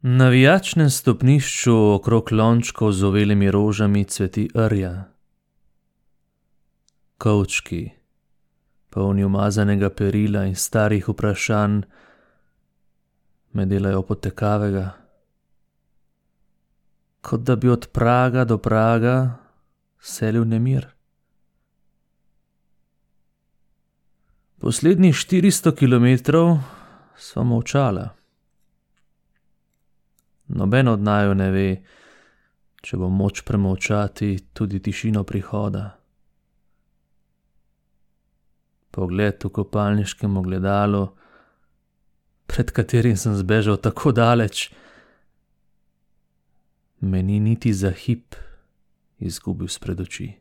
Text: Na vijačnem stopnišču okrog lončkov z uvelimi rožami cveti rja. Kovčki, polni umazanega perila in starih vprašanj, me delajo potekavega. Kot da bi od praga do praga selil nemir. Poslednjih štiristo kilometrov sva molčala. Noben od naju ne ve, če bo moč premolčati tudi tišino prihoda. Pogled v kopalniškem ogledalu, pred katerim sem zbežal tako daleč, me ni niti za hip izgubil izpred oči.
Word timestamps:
Na 0.00 0.28
vijačnem 0.28 0.90
stopnišču 0.90 1.72
okrog 1.74 2.32
lončkov 2.32 2.92
z 2.92 3.02
uvelimi 3.02 3.50
rožami 3.50 4.04
cveti 4.04 4.44
rja. 4.54 5.04
Kovčki, 7.18 7.90
polni 8.90 9.24
umazanega 9.24 9.90
perila 9.90 10.44
in 10.46 10.54
starih 10.54 11.08
vprašanj, 11.08 11.80
me 13.52 13.66
delajo 13.66 14.02
potekavega. 14.02 14.90
Kot 17.20 17.40
da 17.40 17.56
bi 17.56 17.68
od 17.68 17.88
praga 17.92 18.44
do 18.44 18.58
praga 18.58 19.34
selil 19.98 20.46
nemir. 20.46 20.86
Poslednjih 24.62 25.16
štiristo 25.16 25.74
kilometrov 25.74 26.54
sva 27.16 27.42
molčala. 27.42 28.17
Noben 30.58 30.88
od 30.88 31.02
naju 31.02 31.34
ne 31.38 31.50
ve, 31.54 31.68
če 32.82 32.98
bo 32.98 33.06
moč 33.10 33.44
premolčati 33.46 34.32
tudi 34.52 34.80
tišino 34.82 35.22
prihoda. 35.22 35.84
Pogled 38.90 39.44
v 39.44 39.52
kopalniškem 39.54 40.34
ogledalu, 40.40 41.04
pred 42.50 42.74
katerim 42.74 43.14
sem 43.14 43.36
zbežal 43.38 43.78
tako 43.78 44.10
daleč, 44.16 44.66
me 47.06 47.22
ni 47.22 47.38
niti 47.38 47.70
za 47.70 47.92
hip 47.94 48.34
izgubil 49.22 49.70
izpred 49.70 50.00
oči. 50.00 50.32